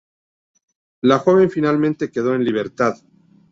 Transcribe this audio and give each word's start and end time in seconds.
La 1.01 1.19
joven 1.19 1.51
finalmente 1.51 2.09
quedó 2.09 2.33
en 2.33 2.43
libertad. 2.43 2.95